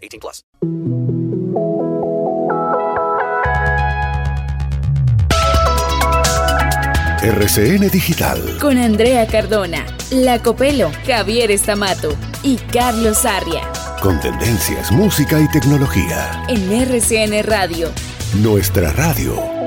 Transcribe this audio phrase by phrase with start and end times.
[0.00, 0.44] 18 plus.
[7.20, 8.58] RCN Digital.
[8.60, 13.70] Con Andrea Cardona, La Copelo, Javier Estamato y Carlos Arria.
[14.00, 16.44] Con tendencias, música y tecnología.
[16.48, 17.90] En RCN Radio.
[18.40, 19.57] Nuestra radio.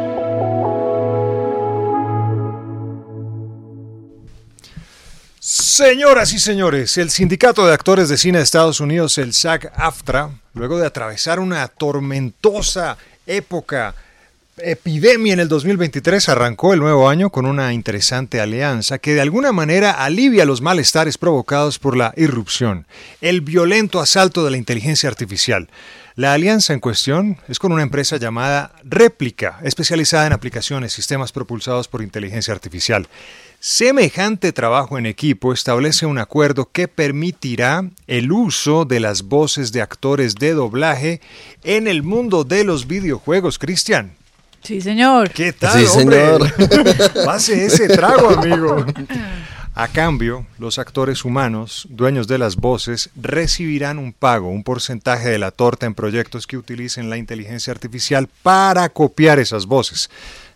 [5.82, 10.78] Señoras y señores, el Sindicato de Actores de Cine de Estados Unidos, el SAG-AFTRA, luego
[10.78, 13.96] de atravesar una tormentosa época
[14.58, 19.54] epidemia en el 2023 arrancó el nuevo año con una interesante alianza que de alguna
[19.54, 22.86] manera alivia los malestares provocados por la irrupción,
[23.20, 25.68] el violento asalto de la inteligencia artificial.
[26.16, 31.88] La alianza en cuestión es con una empresa llamada Réplica, especializada en aplicaciones, sistemas propulsados
[31.88, 33.08] por inteligencia artificial.
[33.64, 39.84] Semejante trabajo en equipo establece un acuerdo que permitirá el uso de las voces de
[39.84, 41.22] actores de doblaje
[41.64, 44.14] en el mundo de los videojuegos, Cristian.
[44.64, 45.30] Sí, señor.
[45.30, 46.26] ¿Qué tal, Sí, hombre?
[46.58, 47.14] señor.
[47.26, 48.84] Pase ese trago, amigo.
[49.76, 55.38] A cambio, los actores humanos, dueños de las voces, recibirán un pago, un porcentaje de
[55.38, 60.10] la torta en proyectos que utilicen la inteligencia artificial para copiar esas voces.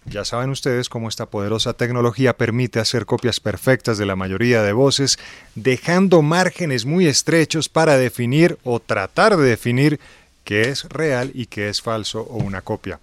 [0.06, 4.72] Ya saben ustedes cómo esta poderosa tecnología permite hacer copias perfectas de la mayoría de
[4.72, 5.18] voces,
[5.56, 10.00] dejando márgenes muy estrechos para definir o tratar de definir
[10.44, 13.00] qué es real y qué es falso o una copia.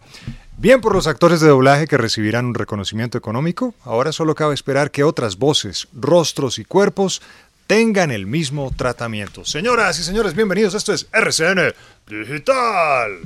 [0.56, 4.92] Bien por los actores de doblaje que recibirán un reconocimiento económico, ahora solo cabe esperar
[4.92, 7.20] que otras voces, rostros y cuerpos
[7.66, 9.44] tengan el mismo tratamiento.
[9.44, 10.74] Señoras y señores, bienvenidos.
[10.74, 11.74] Esto es RCN
[12.06, 13.18] Digital.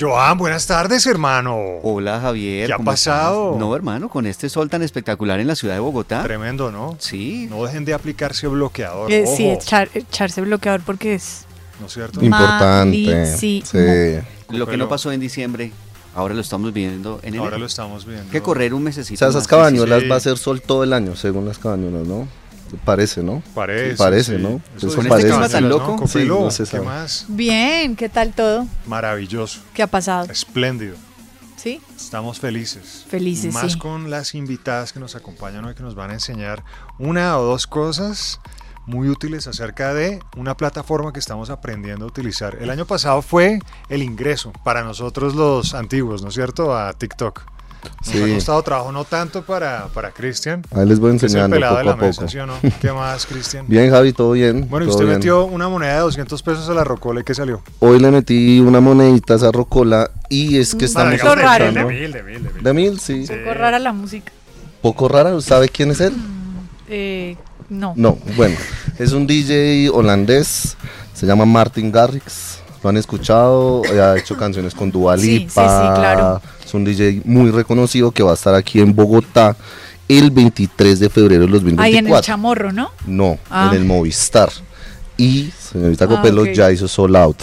[0.00, 1.58] Joan, buenas tardes, hermano.
[1.82, 2.68] Hola Javier.
[2.68, 3.46] ¿Qué ha ¿cómo pasado?
[3.50, 3.60] estás?
[3.60, 6.22] No, hermano, con este sol tan espectacular en la ciudad de Bogotá.
[6.22, 6.96] Tremendo, ¿no?
[6.98, 7.48] Sí.
[7.50, 9.12] No dejen de aplicarse bloqueador.
[9.12, 11.44] Eh, sí, echar- echarse bloqueador porque es
[11.80, 12.24] ¿No es cierto?
[12.24, 13.26] Importante.
[13.36, 13.62] Sí.
[14.48, 15.70] Lo que no pasó en diciembre,
[16.14, 17.44] ahora lo estamos viendo en enero.
[17.44, 18.30] Ahora lo estamos viendo.
[18.30, 19.46] Que correr un mesecito O sea, esas
[20.00, 20.08] sí.
[20.08, 22.26] va a ser sol todo el año, según las cabañulas, ¿no?
[22.78, 23.42] Parece, ¿no?
[23.54, 23.96] Parece.
[23.96, 24.42] Parece, sí.
[24.42, 24.60] ¿no?
[24.76, 25.28] Eso Eso dicen parece.
[25.28, 25.92] las clima tan cabañulas, loco.
[25.92, 25.98] ¿no?
[26.06, 27.24] Copelo, Sí, no se ¿Qué más?
[27.28, 28.66] Bien, ¿qué tal todo?
[28.86, 29.60] Maravilloso.
[29.74, 30.30] ¿Qué ha pasado?
[30.30, 30.96] Espléndido.
[31.56, 31.80] ¿Sí?
[31.94, 33.04] Estamos felices.
[33.08, 33.78] Felices, Más sí.
[33.78, 36.64] con las invitadas que nos acompañan hoy, que nos van a enseñar
[36.98, 38.40] una o dos cosas
[38.86, 42.56] muy útiles acerca de una plataforma que estamos aprendiendo a utilizar.
[42.60, 43.58] El año pasado fue
[43.90, 46.74] el ingreso para nosotros los antiguos, ¿no es cierto?
[46.76, 47.42] A TikTok.
[47.82, 48.22] Nos Sí.
[48.22, 50.62] ha costado trabajo, no tanto para, para Cristian.
[50.74, 52.30] Ahí les voy enseñando de poco la a mesa, poco.
[52.32, 52.54] ¿sí o no?
[52.80, 53.66] ¿Qué más, Cristian?
[53.68, 54.66] Bien, Javi, todo bien.
[54.68, 55.16] Bueno, y usted bien.
[55.18, 57.62] metió una moneda de 200 pesos a la Rocola y ¿qué salió?
[57.80, 61.42] Hoy le metí una monedita a esa rocola y es que Para, estamos digamos, de
[61.42, 62.62] raro, mil, de mil, de mil, de mil.
[62.62, 63.26] De mil, sí.
[63.26, 63.32] Sí.
[63.32, 64.32] Un poco rara la música.
[64.82, 66.14] Poco rara, ¿sabe quién es él?
[66.88, 67.36] Eh,
[67.68, 67.92] no.
[67.96, 68.56] No, bueno,
[68.98, 70.76] es un DJ holandés,
[71.14, 72.59] se llama Martin Garrix.
[72.82, 76.40] Lo han escuchado, eh, ha hecho canciones con Dua Sí, sí, claro.
[76.64, 79.54] Es un DJ muy reconocido que va a estar aquí en Bogotá
[80.08, 81.82] el 23 de febrero del 2024.
[81.84, 82.90] Ahí en el chamorro, ¿no?
[83.06, 83.68] No, Ah.
[83.70, 84.48] en el Movistar.
[85.16, 87.36] Y señorita Ah, Copelo ya hizo sold out.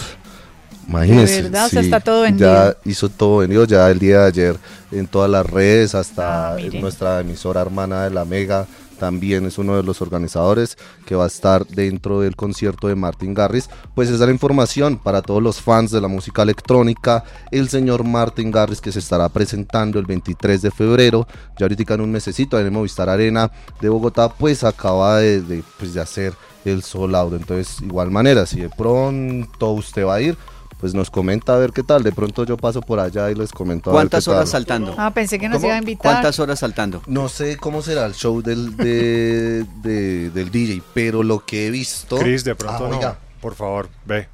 [0.89, 1.35] Imagínese.
[1.35, 1.65] ¿De verdad?
[1.65, 2.49] O sea, está todo vendido.
[2.49, 4.57] Ya hizo todo vendido, ya el día de ayer
[4.91, 8.65] en todas las redes, hasta Ah, en nuestra emisora hermana de la Mega
[8.99, 13.33] también es uno de los organizadores que va a estar dentro del concierto de Martin
[13.33, 13.69] Garrix.
[13.95, 17.23] Pues esa es la información para todos los fans de la música electrónica.
[17.51, 21.27] El señor Martin Garrix que se estará presentando el 23 de febrero,
[21.57, 23.51] ya ahorita en un mesecito en el Movistar Arena
[23.81, 26.33] de Bogotá, pues acaba de, de, pues, de hacer
[26.65, 27.33] el sold out.
[27.33, 30.37] Entonces, igual manera, si de pronto usted va a ir,
[30.79, 32.03] pues nos comenta a ver qué tal.
[32.03, 34.37] De pronto yo paso por allá y les comento a ver ¿Cuántas qué tal.
[34.37, 34.95] horas saltando?
[34.97, 35.67] Ah, pensé que nos ¿Cómo?
[35.67, 36.11] iba a invitar.
[36.13, 37.01] ¿Cuántas horas saltando?
[37.07, 41.71] No sé cómo será el show del, de- de- del DJ, pero lo que he
[41.71, 42.17] visto.
[42.17, 42.95] Chris, de pronto Ah, no.
[42.97, 44.27] oiga, Por favor, ve.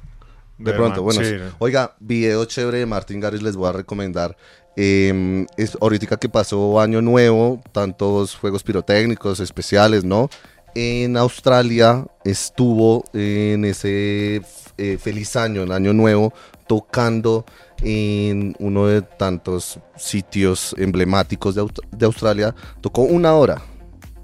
[0.58, 1.20] de Ve, pronto, man, bueno.
[1.28, 1.54] sí.
[1.58, 4.36] Oiga, video chévere de Martin Garrix les voy a recomendar.
[4.76, 10.28] Eh, es, ahorita que pasó Año Nuevo, tantos juegos pirotécnicos especiales, ¿no?
[10.74, 14.42] En Australia estuvo en ese
[14.78, 16.32] eh, feliz año, el Año Nuevo,
[16.66, 17.44] tocando
[17.82, 22.54] en uno de tantos sitios emblemáticos de, Aust- de Australia.
[22.80, 23.60] Tocó una hora,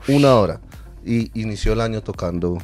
[0.08, 0.60] una hora.
[1.04, 2.58] Y inició el año tocando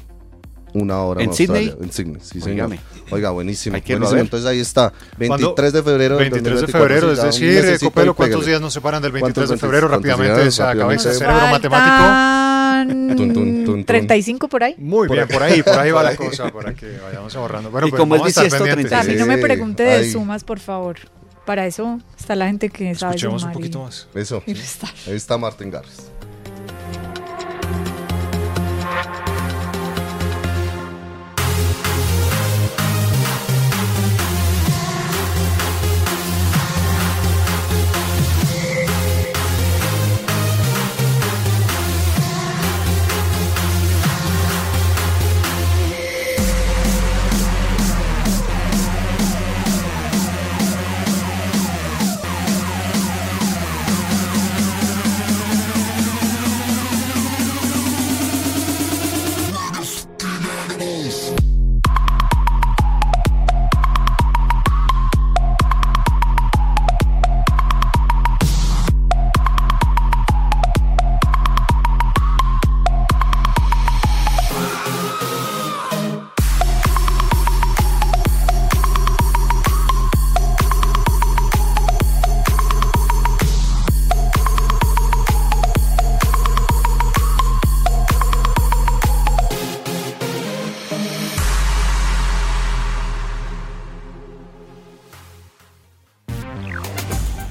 [0.74, 1.74] una hora ¿En Sydney?
[1.80, 2.70] En Sydney, sí, señor.
[3.10, 3.78] Oiga, buenísimo.
[3.80, 4.20] Buenísimo.
[4.20, 5.54] Entonces ahí está, ¿Cuándo?
[5.54, 6.16] 23 de febrero.
[6.18, 9.46] del 23 de 2024, febrero, es decir, Copelo, ¿cuántos días nos separan del 23 de
[9.46, 9.88] ¿Cuántos febrero?
[9.88, 11.14] Rápidamente se acaba ese Rápidamente.
[11.14, 12.56] cerebro matemático.
[12.84, 13.84] Faltan Tun, tun, tun, tun.
[13.84, 14.75] 35 por ahí.
[14.78, 15.34] Muy Por bien, ahí.
[15.34, 17.70] por ahí, por ahí va la cosa, para que vayamos ahorrando.
[17.70, 18.87] Bueno, Y pues como es vamos a estar bisiesto, pendientes.
[18.87, 20.11] O sea, a mí no me Sí, pregunte de ahí.
[20.11, 20.96] sumas, por favor.
[21.44, 24.08] Para eso está la gente que sabe Escuchemos un sumar y- poquito más.
[24.14, 24.43] Eso.
[24.46, 24.90] y restar.
[25.06, 26.11] Ahí está Martin Garrix.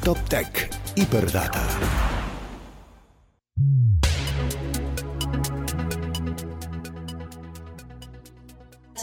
[0.05, 2.14] Top Tech Hiperdata.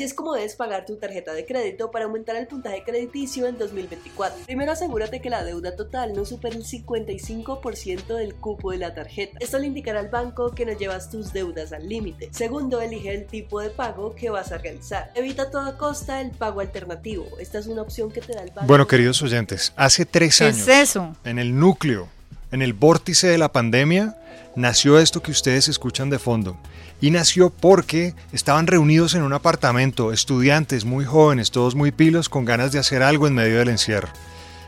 [0.02, 3.56] Así es como debes pagar tu tarjeta de crédito para aumentar el puntaje crediticio en
[3.56, 4.46] 2024.
[4.46, 9.38] Primero asegúrate que la deuda total no supere el 55% del cupo de la tarjeta.
[9.38, 12.30] Esto le indicará al banco que no llevas tus deudas al límite.
[12.32, 15.12] Segundo, elige el tipo de pago que vas a realizar.
[15.14, 17.24] Evita a toda costa el pago alternativo.
[17.38, 18.66] Esta es una opción que te da el banco.
[18.66, 21.14] Bueno, queridos oyentes, hace tres ¿Qué años, es eso?
[21.22, 22.08] en el núcleo,
[22.50, 24.16] en el vórtice de la pandemia,
[24.56, 26.58] nació esto que ustedes escuchan de fondo.
[27.02, 32.44] Y nació porque estaban reunidos en un apartamento, estudiantes muy jóvenes, todos muy pilos, con
[32.44, 34.08] ganas de hacer algo en medio del encierro.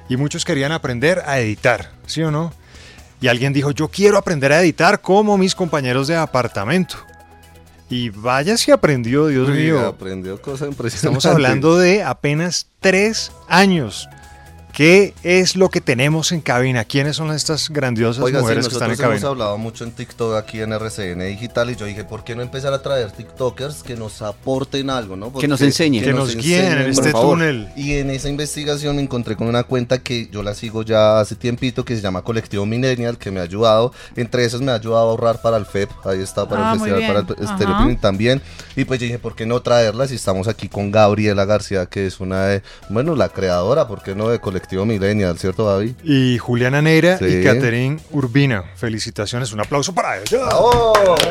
[0.09, 2.53] Y muchos querían aprender a editar, ¿sí o no?
[3.21, 6.97] Y alguien dijo, yo quiero aprender a editar como mis compañeros de apartamento.
[7.89, 9.87] Y vaya si aprendió, Dios Uy, mío.
[9.87, 10.97] Aprendió cosas impresionantes.
[10.97, 14.09] Estamos hablando de apenas tres años.
[14.75, 16.85] ¿Qué es lo que tenemos en cabina?
[16.85, 19.29] ¿Quiénes son estas grandiosas Oiga, sí, mujeres que están en nosotros hemos cabina?
[19.31, 22.73] hablado mucho en TikTok aquí en RCN Digital y yo dije, ¿por qué no empezar
[22.75, 25.33] a traer TikTokers que nos aporten algo, no?
[25.33, 26.03] Que nos enseñen.
[26.03, 27.69] Que nos guíen en este túnel.
[27.77, 31.37] Y en esa investigación me encontré con una cuenta que yo la sigo ya hace
[31.37, 33.93] tiempito que se llama Colectivo Millennial, que me ha ayudado.
[34.17, 36.81] Entre esos me ha ayudado a ahorrar para el FEP, ahí está para Ah, el
[36.81, 38.43] Festival, para el también.
[38.75, 40.11] Y pues yo dije, ¿por qué no traerlas?
[40.11, 44.17] Y estamos aquí con Gabriela García, que es una de, bueno, la creadora, ¿por qué
[44.17, 44.29] no?
[44.29, 45.93] De Colectivo Millennial, ¿cierto, David?
[46.03, 47.27] Y Juliana Neira Sí.
[47.27, 48.65] y Catherine Urbina.
[48.77, 50.39] Felicitaciones, un aplauso para ella.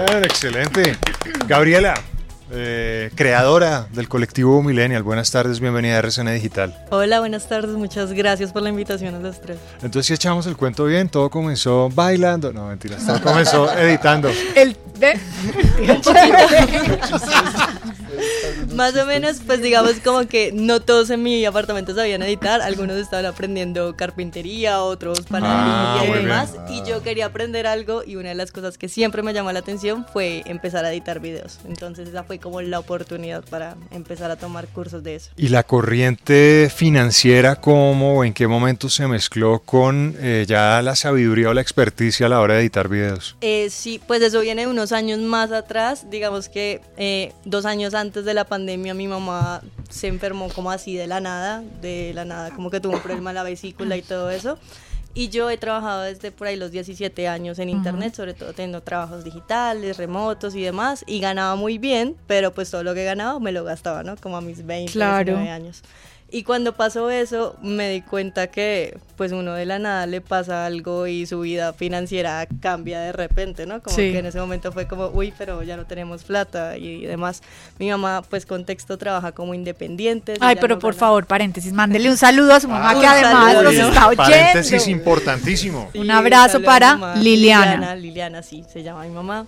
[0.07, 0.95] Bien, excelente.
[1.47, 1.95] Gabriela,
[2.51, 5.03] eh, creadora del colectivo Millennial.
[5.03, 6.85] Buenas tardes, bienvenida a RCN Digital.
[6.91, 9.57] Hola, buenas tardes, muchas gracias por la invitación a los tres.
[9.81, 12.53] Entonces, si echamos el cuento bien, todo comenzó bailando.
[12.53, 14.29] No, mentiras, todo comenzó editando.
[14.55, 15.13] El, ¿Ve?
[18.75, 22.97] Más o menos, pues digamos como que no todos en mi apartamento sabían editar, algunos
[22.97, 26.83] estaban aprendiendo carpintería, otros panadería Ah, y demás, bien.
[26.85, 29.59] y yo quería aprender algo y una de las cosas que siempre me llamó la
[29.59, 31.59] atención fue empezar a editar videos.
[31.67, 35.31] Entonces esa fue como la oportunidad para empezar a tomar cursos de eso.
[35.37, 40.95] ¿Y la corriente financiera cómo o en qué momento se mezcló con eh, ya la
[40.95, 43.35] sabiduría o la experticia a la hora de editar videos?
[43.41, 48.25] Eh, sí, pues eso viene unos años más atrás, digamos que eh, dos años antes
[48.25, 52.51] de la pandemia mi mamá se enfermó como así de la nada, de la nada,
[52.51, 54.57] como que tuvo un problema en la vesícula y todo eso.
[55.15, 58.81] Y yo he trabajado desde por ahí los 17 años en internet, sobre todo teniendo
[58.81, 63.39] trabajos digitales, remotos y demás, y ganaba muy bien, pero pues todo lo que ganaba
[63.39, 64.15] me lo gastaba, ¿no?
[64.17, 65.33] Como a mis 20, Claro.
[65.33, 65.83] 19 años.
[66.35, 70.65] Y cuando pasó eso, me di cuenta que pues uno de la nada le pasa
[70.65, 73.83] algo y su vida financiera cambia de repente, ¿no?
[73.83, 74.11] Como Sí.
[74.11, 77.43] que en ese momento fue como, uy, pero ya no tenemos plata y demás.
[77.77, 80.33] Mi mamá, pues contexto, trabaja como independiente.
[80.39, 83.05] Ay, pero no por gana- favor, paréntesis, mándele un saludo a su mamá Un que
[83.05, 83.63] además saludo.
[83.71, 84.23] nos está oyendo.
[84.23, 85.91] Paréntesis importantísimo.
[85.93, 86.95] Un abrazo para.
[87.17, 87.65] Liliana.
[87.75, 89.45] Liliana, Liliana, sí, se llama mi mamá.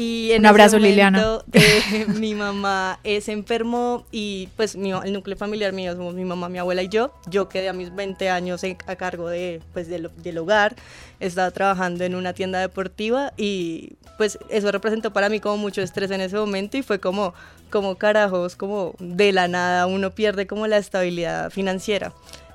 [0.00, 1.18] Y en Un abrazo, ese Liliana.
[1.18, 6.24] momento, eh, mi mamá se enfermó y pues mi- el núcleo familiar mío somos mi
[6.24, 7.12] mamá, mi abuela y yo.
[7.28, 10.76] Yo quedé a mis 20 años en- a cargo de, pues, del, del hogar.
[11.18, 16.10] Estaba trabajando en una tienda deportiva y pues eso representó para mí como mucho estrés
[16.12, 17.34] en ese momento y fue como,
[17.70, 22.12] como carajos, como de la nada uno pierde como la estabilidad financiera.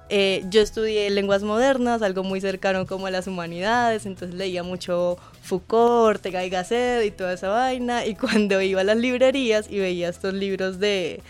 [0.10, 5.17] Eh, yo estudié lenguas modernas, algo muy cercano como a las humanidades, entonces leía mucho
[5.41, 9.79] Foucault, Ortega y Gasset y toda esa vaina, y cuando iba a las librerías y
[9.79, 11.22] veía estos libros de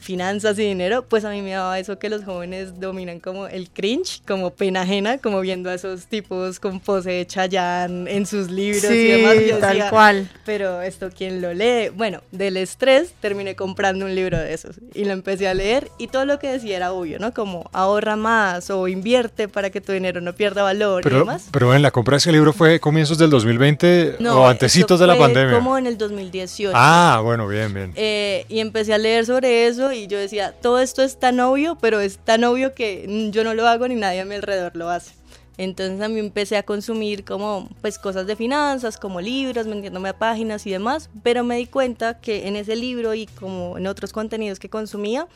[0.00, 3.70] finanzas y dinero, pues a mí me daba eso que los jóvenes dominan como el
[3.70, 8.50] cringe, como pena ajena, como viendo a esos tipos con pose de Chayanne en sus
[8.50, 9.34] libros Sí, y demás.
[9.48, 10.30] yo tal decía, cual.
[10.46, 11.90] Pero esto, ¿quién lo lee?
[11.94, 16.08] Bueno, del estrés terminé comprando un libro de esos y lo empecé a leer y
[16.08, 17.32] todo lo que decía era obvio, ¿no?
[17.34, 21.48] Como ahorra más o invierte para que tu dinero no pierda valor y demás.
[21.52, 25.06] pero en la compra de ese libro fue comienzos del 2020 No, o antecitos de
[25.06, 25.54] la pandemia.
[25.54, 26.72] Como en el 2018.
[26.74, 27.92] Ah, bueno, bien, bien.
[27.96, 31.76] Eh, y empecé a leer sobre eso y yo decía, todo esto es tan obvio,
[31.80, 34.76] pero es tan obvio que mm, yo no lo hago ni nadie a mi alrededor
[34.76, 35.12] lo hace.
[35.56, 40.66] Entonces mí empecé a consumir como pues cosas de finanzas, como libros, metiéndome a páginas
[40.66, 44.58] y demás, pero me di cuenta que en ese libro y como en otros contenidos
[44.58, 45.28] que consumía,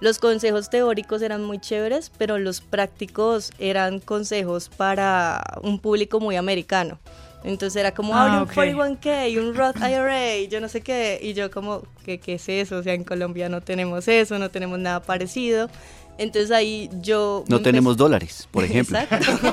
[0.00, 6.34] los consejos teóricos eran muy chéveres, pero los prácticos eran consejos para un público muy
[6.34, 6.98] americano.
[7.44, 8.52] Entonces era como, Ah, abre un ok.
[8.98, 11.18] 41K, y un Roth IRA, y yo no sé qué.
[11.22, 12.76] Y yo como, ¿qué, ¿qué es eso?
[12.78, 15.70] O sea, en Colombia no tenemos eso, no tenemos nada parecido.
[16.18, 17.44] Entonces ahí yo...
[17.46, 18.98] No tenemos dólares, por ejemplo.
[19.10, 19.52] Exacto.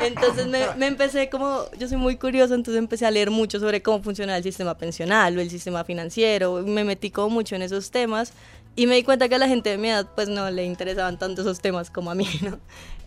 [0.00, 3.82] Entonces me, me empecé como, yo soy muy curiosa, entonces empecé a leer mucho sobre
[3.82, 7.92] cómo funciona el sistema pensional o el sistema financiero, me metí como mucho en esos
[7.92, 8.32] temas
[8.76, 11.18] y me di cuenta que a la gente de mi edad pues no le interesaban
[11.18, 12.58] tanto esos temas como a mí, ¿no?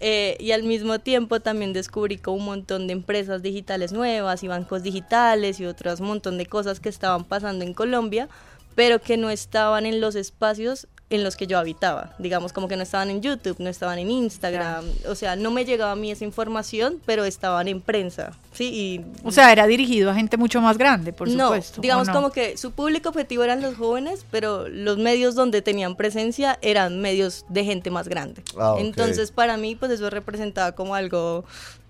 [0.02, 4.48] Eh, y al mismo tiempo también descubrí como un montón de empresas digitales nuevas y
[4.48, 8.30] bancos digitales y otros montón de cosas que estaban pasando en Colombia,
[8.76, 12.14] pero que no estaban en los espacios en los que yo habitaba.
[12.20, 14.86] Digamos, como que no estaban en YouTube, no estaban en Instagram.
[15.08, 18.34] O sea, no me llegaba a mí esa información, pero estaban en prensa.
[18.54, 21.80] Sí, y O sea, era dirigido a gente mucho más grande, por no, supuesto.
[21.80, 22.14] ¿o digamos no?
[22.14, 27.00] como que su público objetivo eran los jóvenes, pero los medios donde tenían presencia eran
[27.02, 28.44] medios de gente más grande.
[28.60, 28.80] Ah, ok.
[28.82, 31.44] Entonces, para mí, pues eso representaba como algo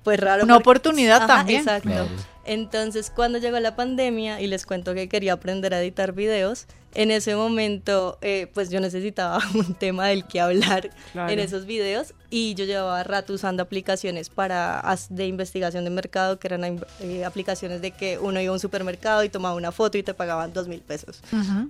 [0.04, 0.44] pues raro.
[0.46, 1.60] Una porque- oportunidad Ajá, también.
[1.60, 1.90] Exacto.
[1.90, 2.08] Claro.
[2.50, 6.66] Entonces, cuando llegó la pandemia y les cuento que quería aprender a editar videos,
[6.96, 11.32] en ese momento, eh, pues yo necesitaba un tema del que hablar Claro.
[11.32, 16.48] en esos videos y yo llevaba rato usando aplicaciones para de investigación de mercado, que
[16.48, 20.04] eran eh, aplicaciones de que uno iba a un supermercado y tomaba una foto y
[20.04, 21.22] te pagaban dos mil pesos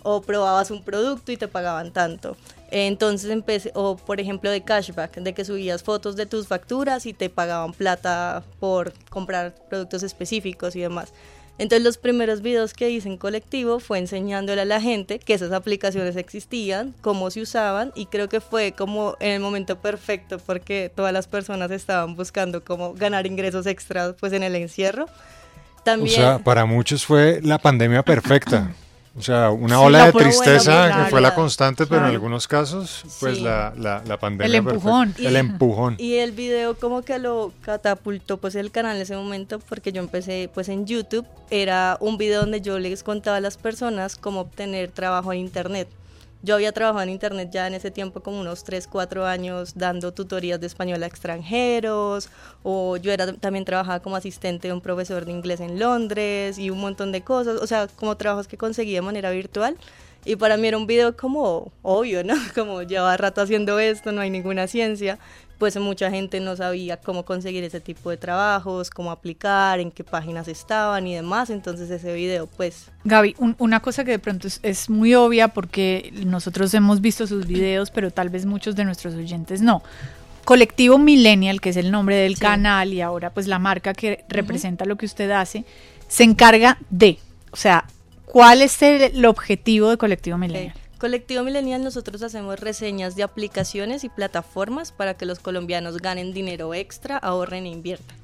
[0.03, 2.37] o probabas un producto y te pagaban tanto.
[2.71, 7.13] Entonces empecé, o por ejemplo de cashback, de que subías fotos de tus facturas y
[7.13, 11.13] te pagaban plata por comprar productos específicos y demás.
[11.59, 15.51] Entonces los primeros videos que hice en colectivo fue enseñándole a la gente que esas
[15.51, 20.89] aplicaciones existían, cómo se usaban y creo que fue como en el momento perfecto porque
[20.93, 25.07] todas las personas estaban buscando cómo ganar ingresos extras pues en el encierro.
[25.83, 28.73] También, O sea, para muchos fue la pandemia perfecta.
[29.19, 32.07] O sea, una Sí, ola la de buena, tristeza que fue la constante, pero en
[32.11, 33.43] algunos casos, pues Sí.
[33.43, 35.07] la, la, la pandemia El empujón.
[35.09, 35.29] perfecta.
[35.29, 35.95] El empujón.
[35.99, 40.01] Y el video como que lo catapultó pues el canal en ese momento porque yo
[40.01, 41.25] empecé pues en YouTube.
[41.51, 45.89] Era un video donde yo les contaba a las personas cómo obtener trabajo en internet.
[46.41, 50.13] Yo había trabajado en internet ya en ese tiempo como unos 3, 4 años dando
[50.13, 52.29] tutorías de español a extranjeros
[52.63, 56.69] o yo era también trabajaba como asistente de un profesor de inglés en Londres y
[56.69, 59.75] un montón de cosas, o sea, como trabajos que conseguí de manera virtual.
[60.25, 62.33] Y para mí era un video como obvio, ¿no?
[62.55, 65.17] Como llevaba rato haciendo esto, no hay ninguna ciencia.
[65.57, 70.05] Pues mucha gente no sabía cómo conseguir ese tipo de trabajos, cómo aplicar, en qué
[70.05, 71.49] páginas estaban y demás.
[71.49, 72.91] Entonces ese video, pues...
[73.03, 77.27] Gaby, un- una cosa que de pronto es, es muy obvia porque nosotros hemos visto
[77.27, 79.83] sus videos, pero tal vez muchos de nuestros oyentes no.
[80.45, 84.85] Colectivo Millennial, que es el nombre del canal y ahora pues la marca que representa
[84.85, 85.65] lo que usted hace,
[86.07, 87.19] se encarga de,
[87.51, 87.85] o sea,
[88.29, 90.75] ¿cuál es el, objetivo de Colectivo Millennial?
[90.99, 96.73] Colectivo Millennial nosotros hacemos reseñas de aplicaciones y plataformas para que los colombianos ganen dinero
[96.73, 98.17] extra, ahorren e inviertan.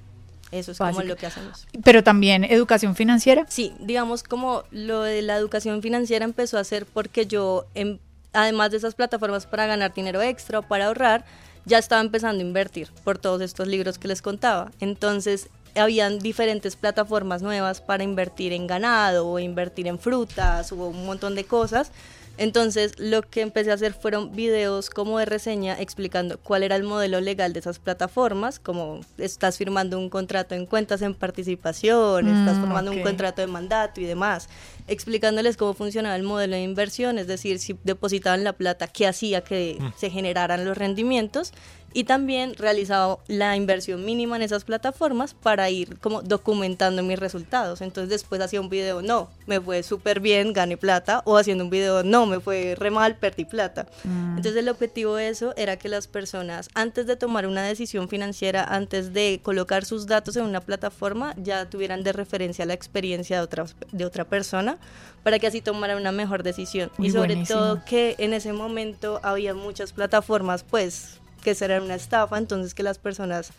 [0.51, 1.67] Eso es como lo que hacemos.
[1.83, 3.45] Pero también educación financiera.
[3.49, 7.99] Sí, digamos como lo de la educación financiera empezó a ser porque yo, em-
[8.31, 11.25] además de esas plataformas para ganar dinero extra o para ahorrar,
[11.65, 14.71] ya estaba empezando a invertir por todos estos libros que les contaba.
[14.79, 21.05] Entonces, habían diferentes plataformas nuevas para invertir en ganado o invertir en frutas o un
[21.05, 21.91] montón de cosas.
[22.37, 26.83] Entonces, lo que empecé a hacer fueron videos como de reseña explicando cuál era el
[26.83, 32.57] modelo legal de esas plataformas, como estás firmando un contrato en cuentas en participación, estás
[32.57, 34.49] Mm, formando un contrato de mandato y demás,
[34.89, 39.39] explicándoles cómo funcionaba el modelo de inversión, es decir, si depositaban la plata, qué hacía
[39.41, 39.93] que Mm.
[39.97, 41.53] se generaran los rendimientos
[41.95, 47.79] y también realizaba la inversión mínima en esas plataformas para ir como documentando mis resultados.
[47.79, 51.69] Entonces después hacía un video, no, me fue súper bien, gané plata, o haciendo un
[51.69, 53.87] video, no, me fue re mal, perdí plata.
[54.03, 54.35] Mm.
[54.35, 58.65] Entonces el objetivo de eso era que las personas, antes de tomar una decisión financiera,
[58.65, 63.43] antes de colocar sus datos en una plataforma, ya tuvieran de referencia la experiencia de
[63.43, 64.79] otra, de otra persona,
[65.23, 66.91] para que así tomaran una mejor decisión.
[66.97, 67.57] Muy y sobre buenísimo.
[67.57, 72.81] todo que en ese momento había muchas plataformas, pues que serán una estafa, entonces que
[72.81, 73.51] las personas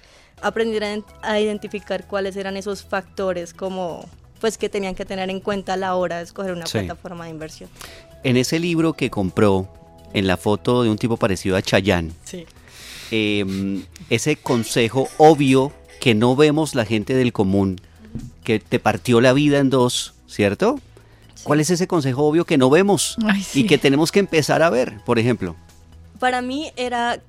[0.42, 4.04] aprendieran a identificar cuáles eran esos factores como
[4.40, 6.78] pues que tenían que tener en cuenta a la hora de escoger una Sí.
[6.78, 7.70] plataforma de inversión.
[8.24, 9.68] En ese libro que compró,
[10.12, 12.44] en la foto de un tipo parecido a Chayanne, Sí.
[13.12, 17.80] eh, ese consejo obvio que no vemos la gente del común,
[18.42, 20.80] que te partió la vida en dos, ¿cierto?
[21.44, 23.60] ¿Cuál es ese consejo obvio que no vemos Ay, sí.
[23.60, 25.54] y que tenemos que empezar a ver, por ejemplo?
[26.18, 27.20] Para mí era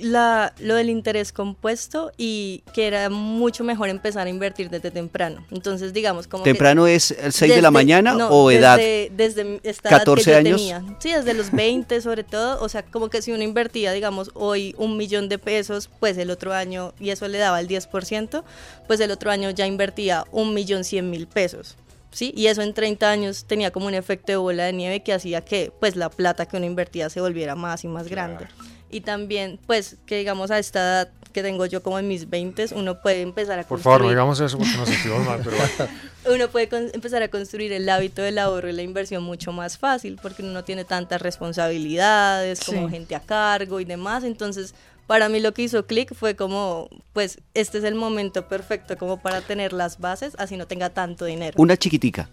[0.00, 5.44] la, lo del interés compuesto y que era mucho mejor empezar a invertir desde temprano.
[5.50, 8.76] Entonces, digamos, como que- ¿Temprano es el 6 de la mañana no, o edad?
[8.76, 10.60] Desde, desde esta edad 14 que yo años.
[10.60, 10.84] tenía.
[10.98, 12.62] Sí, desde los 20 sobre todo.
[12.62, 16.30] O sea, como que si uno invertía, digamos, hoy un millón de pesos, pues el
[16.30, 18.44] otro año, y eso le daba el 10%,
[18.86, 21.76] pues el otro año ya invertía un millón cien mil pesos.
[22.12, 22.32] ¿Sí?
[22.34, 25.42] Y eso en 30 años tenía como un efecto de bola de nieve que hacía
[25.42, 28.46] que pues la plata que uno invertía se volviera más y más grande.
[28.90, 32.66] Y también pues que digamos a esta edad que tengo yo como en mis 20
[32.76, 35.56] uno puede empezar a Por construir favor, no digamos eso porque nos sentimos mal, pero
[35.56, 35.92] bueno.
[36.34, 40.18] uno puede empezar a construir el hábito del ahorro y la inversión mucho más fácil
[40.22, 42.94] porque uno no tiene tantas responsabilidades como Sí.
[42.94, 44.24] gente a cargo y demás.
[44.24, 44.74] Entonces,
[45.06, 49.18] para mí lo que hizo clic fue como, pues, este es el momento perfecto como
[49.18, 51.54] para tener las bases, así no tenga tanto dinero.
[51.58, 52.28] Una chiquitica.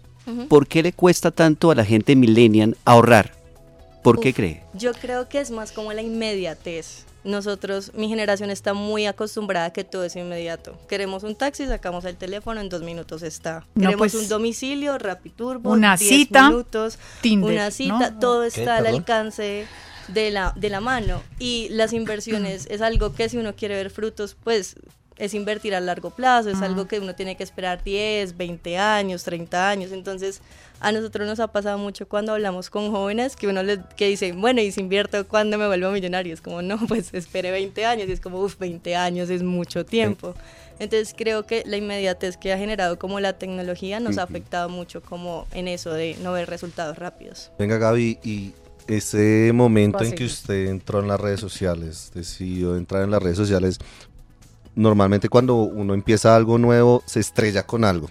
[0.48, 3.32] ¿Por qué le cuesta tanto a la gente millennial ahorrar?
[4.04, 4.62] ¿Por qué cree?
[4.74, 7.06] Yo creo que es más como la inmediatez.
[7.24, 10.78] Nosotros, mi generación está muy acostumbrada a que todo es inmediato.
[10.88, 13.66] Queremos un taxi, sacamos el teléfono, en dos minutos está.
[13.74, 18.18] No, Queremos pues, un domicilio, Rapiturbo, una 10 cita, minutos, Tinder, una cita, ¿no?
[18.18, 18.48] todo ¿Qué?
[18.48, 19.66] está al alcance
[20.08, 21.22] de la, de la mano.
[21.38, 24.76] Y las inversiones es algo que si uno quiere ver frutos, pues
[25.16, 26.64] es invertir a largo plazo, es Ah.
[26.66, 29.92] algo que uno tiene que esperar 10, 20 años, 30 años.
[29.92, 30.40] Entonces,
[30.80, 34.32] a nosotros nos ha pasado mucho cuando hablamos con jóvenes que uno les que dice,
[34.32, 36.34] bueno, y si invierto, ¿cuándo me vuelvo millonario?
[36.34, 38.08] Es como, no, pues espere 20 años.
[38.08, 40.34] Y es como, uff, 20 años es mucho tiempo.
[40.80, 44.32] Entonces, creo que la inmediatez que ha generado como la tecnología nos ha Ujú.
[44.32, 47.52] afectado mucho como en eso de no ver resultados rápidos.
[47.58, 48.52] Venga Gaby, y
[48.88, 53.36] ese momento en que usted entró en las redes sociales, decidió entrar en las redes
[53.38, 53.78] sociales,
[54.74, 58.08] normalmente cuando uno empieza algo nuevo se estrella con algo.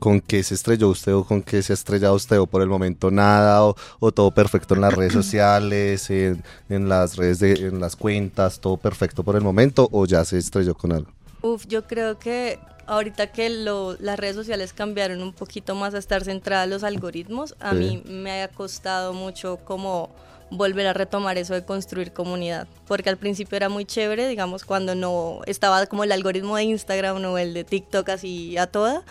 [0.00, 2.68] ¿Con qué se estrelló usted o con qué se ha estrellado usted o por el
[2.68, 7.78] momento nada o, todo perfecto en las redes sociales, en, en las redes, de, en
[7.78, 11.10] las cuentas, todo perfecto por el momento o ya se estrelló con algo?
[11.42, 15.98] Uf, yo creo que ahorita que lo- las redes sociales cambiaron un poquito más a
[15.98, 17.76] estar centradas en los algoritmos, a Sí.
[17.76, 20.10] mí me ha costado mucho como
[20.50, 24.94] volver a retomar eso de construir comunidad, porque al principio era muy chévere, digamos, cuando
[24.94, 29.02] no estaba como el algoritmo de Instagram o el de TikTok así a toda,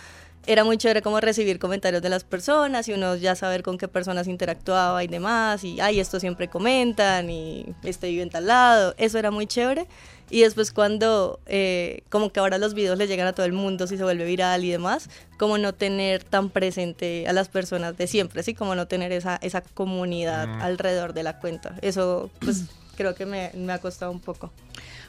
[0.47, 3.88] era muy chévere como recibir comentarios de las personas y uno ya saber con qué
[3.88, 8.95] personas interactuaba y demás, y ay, esto siempre comentan y este vive en tal lado,
[8.97, 9.88] eso era muy chévere.
[10.30, 13.86] Y después cuando, eh, como que ahora los videos le llegan a todo el mundo,
[13.86, 18.08] si se vuelve viral y demás, como no tener tan presente a las personas de
[18.08, 18.54] siempre, ¿sí?
[18.54, 20.62] Como no tener esa, esa comunidad Mm.
[20.62, 21.75] alrededor de la cuenta.
[21.82, 22.63] Eso, pues,
[22.95, 24.51] creo que me, me ha costado un poco.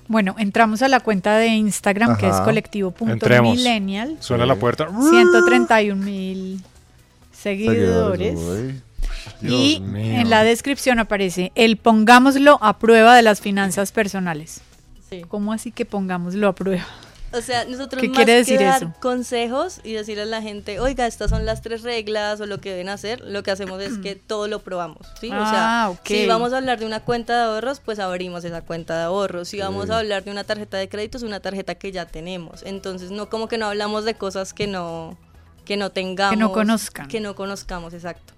[0.08, 4.16] Bueno, entramos a la cuenta de Instagram que es colectivo.millennial.
[4.20, 4.88] Suena la puerta.
[4.88, 6.62] 131 mil
[7.32, 8.38] seguidores.
[9.40, 10.20] y mío.
[10.20, 14.60] en la descripción aparece el pongámoslo a prueba de las finanzas personales.
[15.28, 16.86] ¿Cómo así que pongámoslo a prueba?
[17.34, 18.92] O sea, nosotros ¿Qué más quiere que dar eso?
[19.00, 22.70] consejos y decirle a la gente, oiga, estas son las tres reglas o lo que
[22.70, 25.28] deben hacer, lo que hacemos es que todo lo probamos, ¿sí?
[25.28, 28.60] o sea, Ah, si vamos a hablar de una cuenta de ahorros, pues abrimos esa
[28.62, 29.48] cuenta de ahorros.
[29.48, 32.62] Si vamos a hablar de una tarjeta de crédito, es una tarjeta que ya tenemos.
[32.64, 35.16] Entonces, no como que no hablamos de cosas que no
[35.64, 37.06] que no tengamos, conozcan.
[37.08, 38.34] que no conozcamos, exacto.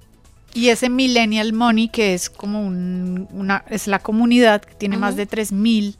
[0.53, 5.17] Y ese Millennial Money, que es como un- una, es la comunidad que tiene más
[5.17, 5.97] de 3.000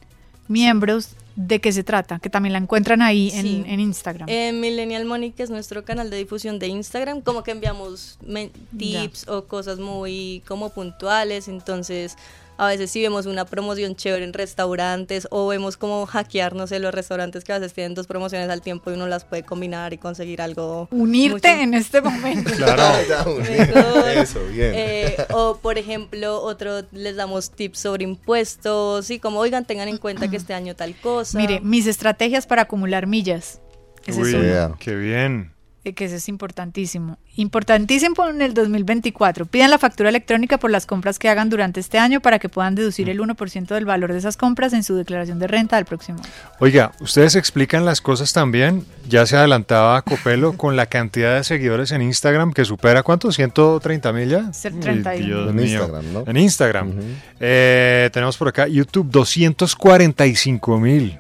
[0.49, 2.19] miembros, ¿de qué se trata?
[2.21, 3.63] Que también la encuentran ahí en, Sí.
[3.67, 4.29] en Instagram.
[4.29, 8.49] En Millennial Money, que es nuestro canal de difusión de Instagram, como que enviamos Ya.
[8.77, 12.17] tips o cosas muy como puntuales, entonces
[12.57, 16.79] a veces si vemos una promoción chévere en restaurantes o vemos como hackear, no sé,
[16.79, 19.93] los restaurantes que a veces tienen dos promociones al tiempo y uno las puede combinar
[19.93, 20.89] y conseguir algo.
[20.91, 22.51] Unirte mucho- en este momento.
[22.57, 24.09] Mejor.
[24.09, 24.73] Eso, bien.
[24.75, 29.99] Eh, o por ejemplo, otro les damos tips sobre impuestos, y como oigan, tengan en
[29.99, 31.39] cuenta que este año tal cosa.
[31.39, 33.61] Mire, mis estrategias para acumular millas.
[34.07, 34.43] Ese Uy, es.
[34.43, 34.75] Yeah.
[34.79, 35.54] qué bien.
[35.85, 37.19] Eh, que eso es importantísimo.
[37.37, 39.45] Importantísimo en el 2024.
[39.45, 42.75] Pidan la factura electrónica por las compras que hagan durante este año para que puedan
[42.75, 46.21] deducir el 1% del valor de esas compras en su declaración de renta del próximo
[46.21, 46.29] año.
[46.59, 48.87] Oiga, ustedes explican las cosas también.
[49.09, 53.29] Ya se adelantaba Copelo con la cantidad de seguidores en Instagram que supera ¿cuánto?
[53.29, 54.53] ¿130 mil ya?
[54.55, 55.27] Ser Uy, 31.
[55.27, 55.65] Dios En mío.
[55.67, 56.25] Instagram, ¿no?
[56.27, 56.93] En Instagram.
[57.41, 61.19] Eh, tenemos por acá YouTube 245 mil.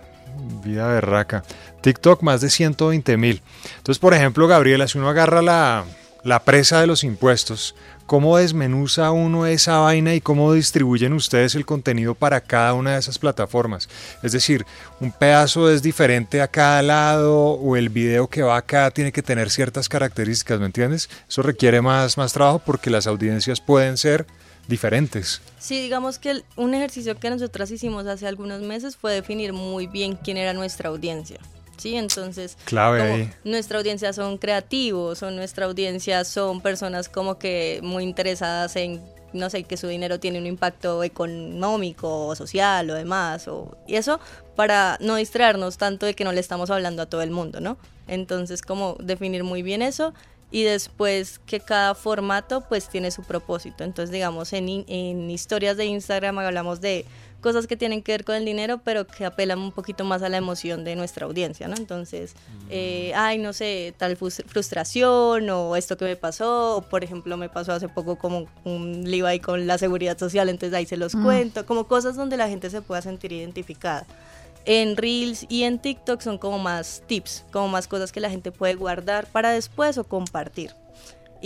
[0.64, 1.42] Vida berraca.
[1.84, 3.42] TikTok más de 120 mil.
[3.76, 5.84] Entonces, por ejemplo, Gabriela, si uno agarra la,
[6.22, 7.74] la presa de los impuestos,
[8.06, 13.00] ¿cómo desmenuza uno esa vaina y cómo distribuyen ustedes el contenido para cada una de
[13.00, 13.90] esas plataformas?
[14.22, 14.64] Es decir,
[14.98, 19.22] un pedazo es diferente a cada lado o el video que va acá tiene que
[19.22, 21.10] tener ciertas características, ¿me entiendes?
[21.28, 24.26] Eso requiere más, más trabajo porque las audiencias pueden ser
[24.68, 25.42] diferentes.
[25.58, 30.16] Sí, digamos que un ejercicio que nosotras hicimos hace algunos meses fue definir muy bien
[30.16, 31.40] quién era nuestra audiencia.
[31.76, 33.32] Sí, entonces Clave como ahí.
[33.44, 39.02] nuestra audiencia son creativos o nuestra audiencia son personas como que muy interesadas en
[39.34, 43.96] no sé, que su dinero tiene un impacto económico o social o demás, o, y
[43.96, 44.20] eso
[44.54, 47.76] para no distraernos tanto de que no le estamos hablando a todo el mundo, ¿no?
[48.06, 50.14] Entonces, como definir muy bien eso
[50.50, 53.82] y después que cada formato pues tiene su propósito.
[53.82, 57.04] Entonces, digamos, en, en historias de Instagram hablamos de
[57.44, 60.28] cosas que tienen que ver con el dinero, pero que apelan un poquito más a
[60.28, 61.76] la emoción de nuestra audiencia, ¿no?
[61.76, 62.34] Entonces,
[62.70, 67.36] eh, ay, no sé, tal frus- frustración o esto que me pasó, o por ejemplo,
[67.36, 70.96] me pasó hace poco como un lío ahí con la seguridad social, entonces ahí se
[70.96, 71.22] los Mm.
[71.22, 74.06] cuento, como cosas donde la gente se pueda sentir identificada.
[74.66, 78.50] En Reels y en TikTok son como más tips, como más cosas que la gente
[78.50, 80.72] puede guardar para después o compartir.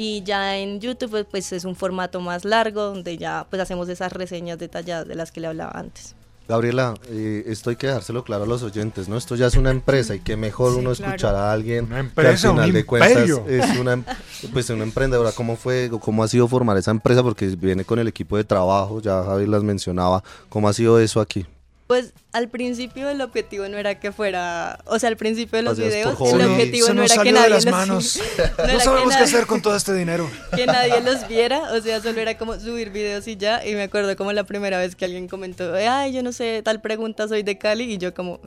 [0.00, 3.88] Y ya en YouTube pues, pues, es un formato más largo donde ya pues hacemos
[3.88, 6.14] esas reseñas detalladas de las que le hablaba antes.
[6.46, 9.16] Gabriela, eh, esto hay que dejárselo claro a los oyentes, ¿no?
[9.16, 11.14] Esto ya es una empresa y que mejor Sí, uno claro.
[11.16, 14.04] escuchar a alguien que al un final de cuentas es una, em-
[14.52, 15.32] pues una emprendedora.
[15.32, 17.24] ¿Cómo fue, cómo ha sido formar esa empresa?
[17.24, 20.22] Porque viene con el equipo de trabajo, ya Javi las mencionaba.
[20.48, 21.44] ¿Cómo ha sido eso aquí?
[21.88, 25.78] Pues al principio el objetivo no era que fuera, o sea, al principio de los
[25.78, 28.20] videos el objetivo Se no era que nadie las los, manos.
[28.58, 30.30] no sabemos qué hacer con todo este dinero.
[30.54, 33.84] que nadie los viera, o sea, solo era como subir videos y ya, y me
[33.84, 37.42] acuerdo como la primera vez que alguien comentó, ay, yo no sé, tal pregunta, soy
[37.42, 38.38] de Cali, y yo como,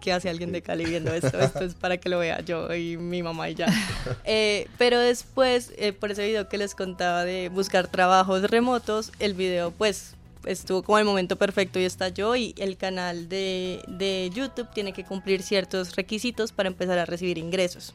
[0.00, 1.38] ¿qué hace alguien de Cali viendo esto?
[1.38, 3.68] Esto es para que lo vea yo y mi mamá y ya.
[4.24, 9.34] Eh, pero después, eh, por ese video que les contaba de buscar trabajos remotos, el
[9.34, 14.68] video pues estuvo como el momento perfecto y estalló y el canal de, de YouTube
[14.72, 17.94] tiene que cumplir ciertos requisitos para empezar a recibir ingresos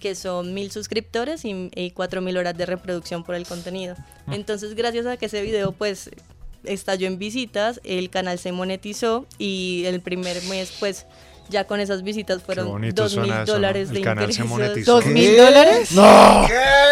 [0.00, 3.94] que son mil suscriptores y, y cuatro mil horas de reproducción por el contenido.
[4.32, 6.10] Entonces, gracias a que ese video pues
[6.64, 11.06] estalló en visitas, el canal se monetizó y el primer mes pues
[11.50, 14.84] ya con esas visitas fueron dos mil dólares de ingresos.
[14.84, 15.10] ¿Dos ¿Qué?
[15.10, 15.92] mil dólares?
[15.92, 16.48] ¡No!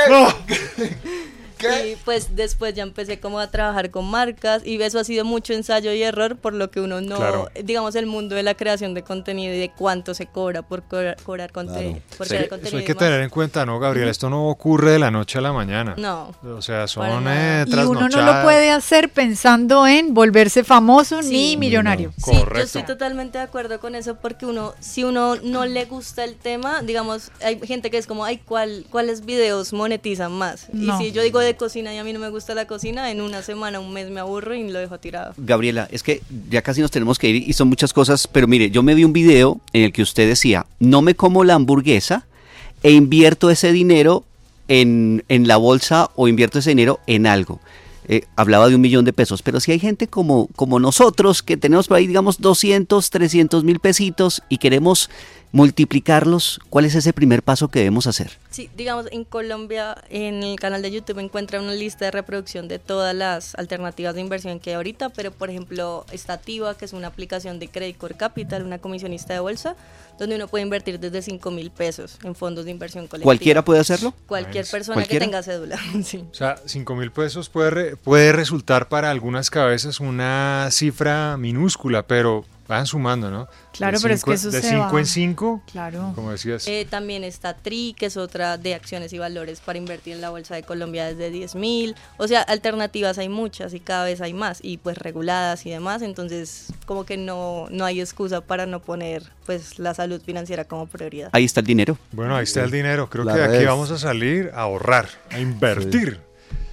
[0.09, 0.29] ¡No!
[1.61, 5.53] Y pues después ya empecé como a trabajar con marcas y eso ha sido mucho
[5.53, 7.49] ensayo y error por lo que uno no, Claro.
[7.65, 11.17] digamos, el mundo de la creación de contenido y de cuánto se cobra por cobrar,
[11.23, 12.79] cobrar conte- por Sí, crear Eso contenido.
[12.79, 14.09] hay que tener en cuenta, ¿no, Gabriel?
[14.09, 15.95] Esto no ocurre de la noche a la mañana.
[15.99, 16.35] No.
[16.45, 21.57] O sea, son eh, Y uno no lo puede hacer pensando en volverse famoso ni
[21.57, 22.13] millonario.
[22.19, 26.25] Sí, yo estoy totalmente de acuerdo con eso porque uno, si uno no le gusta
[26.25, 30.69] el tema, digamos, hay gente que es como, ay, ¿cuál, ¿cuáles videos monetizan más?
[30.73, 31.01] No.
[31.01, 33.21] Y si yo digo de cocina y a mí no me gusta la cocina, en
[33.21, 35.35] una semana, un mes me aburro y lo dejo tirado.
[35.37, 38.71] Gabriela, es que ya casi nos tenemos que ir y son muchas cosas, pero mire,
[38.71, 42.27] yo me vi un video en el que usted decía, no me como la hamburguesa
[42.83, 44.25] e invierto ese dinero
[44.69, 47.61] en, en la bolsa o invierto ese dinero en algo.
[48.11, 51.59] Eh, hablaba de un millón de pesos, pero si hay gente como, como nosotros que
[51.59, 55.11] tenemos por ahí, digamos, 200, 300 mil pesitos y queremos
[55.53, 58.39] multiplicarlos, ¿cuál es ese primer paso que debemos hacer?
[58.51, 62.79] Sí, digamos, en Colombia, en el canal de YouTube encuentra una lista de reproducción de
[62.79, 66.93] todas las alternativas de inversión que hay ahorita, pero por ejemplo está Tiva, que es
[66.93, 69.77] una aplicación de Credit Core Capital, una comisionista de bolsa,
[70.19, 73.25] donde uno puede invertir desde 5 mil pesos en fondos de inversión colectiva.
[73.25, 74.15] ¿Cualquiera puede hacerlo?
[74.27, 75.25] Cualquier persona ¿Cualquiera?
[75.25, 76.25] que tenga cédula, sí.
[76.31, 82.07] O sea, 5 mil pesos puede, re- puede resultar para algunas cabezas una cifra minúscula,
[82.07, 83.49] pero van sumando, ¿no?
[83.73, 84.99] Claro, De pero es cinco- que eso De se 5 va.
[85.01, 86.13] en 5, Claro.
[86.15, 86.69] como decías.
[86.69, 90.31] Eh, también está TRI, que es otra de acciones y valores para invertir en la
[90.31, 91.95] bolsa de Colombia desde 10 mil.
[92.19, 96.03] O sea, alternativas hay muchas y cada vez hay más y pues reguladas y demás.
[96.03, 100.87] Entonces, como que no, no hay excusa para no poner pues la salud financiera como
[100.87, 101.31] prioridad.
[101.33, 101.97] Ahí está el dinero.
[102.13, 103.09] Bueno, ahí está el dinero.
[103.09, 106.21] Creo La que de aquí vamos a salir a ahorrar, a invertir.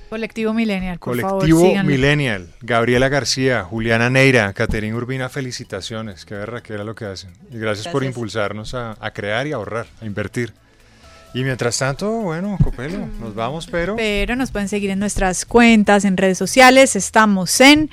[0.09, 1.91] Colectivo Millennial, por favor, Colectivo síganlo.
[1.91, 6.25] Millennial, Gabriela García, Juliana Neira, Caterina Urbina, felicitaciones.
[6.25, 7.31] Qué verra que era lo que hacen.
[7.51, 8.15] Y gracias, por Gracias.
[8.15, 10.53] impulsarnos a, a crear y a ahorrar, a invertir.
[11.33, 13.97] Y mientras tanto, bueno, Copelo, nos vamos, pero...
[13.97, 16.95] Pero nos pueden seguir en nuestras cuentas, en redes sociales.
[16.95, 17.89] Estamos en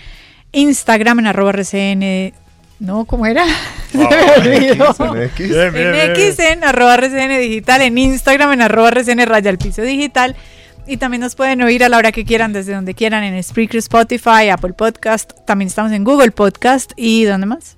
[0.52, 2.34] Instagram, en arroba RCN.
[2.78, 3.44] No, ¿cómo era?
[3.90, 4.94] Se me olvidó.
[5.16, 5.48] en X.
[5.48, 6.10] Bien, bien, En.
[6.12, 10.36] X, en arroba RCN Digital, en Instagram, en arroba RCN Raya al Piso Digital.
[10.86, 13.78] Y también nos pueden oír a la hora que quieran, desde donde quieran, en Spreaker,
[13.78, 15.32] Spotify, Apple Podcast.
[15.46, 16.92] También estamos en Google Podcast.
[16.96, 17.76] ¿Y dónde más?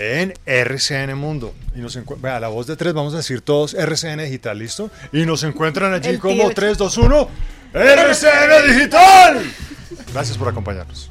[0.00, 1.54] en RCN Mundo.
[1.76, 4.90] Y nos Vea, la voz de tres, vamos a decir todos RCN Digital, ¿listo?
[5.12, 6.54] Y nos encuentran allí El como tío.
[6.54, 7.28] 3, 2, 1,
[7.74, 9.42] RCN Digital.
[10.12, 11.10] Gracias por acompañarnos.